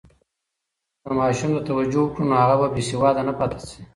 که 1.01 1.09
ماشوم 1.19 1.51
ته 1.55 1.61
توجه 1.69 1.99
وکړو، 2.03 2.23
نو 2.29 2.35
هغه 2.43 2.55
به 2.61 2.67
بې 2.75 2.83
سواده 2.89 3.21
نه 3.27 3.33
پاتې 3.39 3.59
شي. 3.69 3.81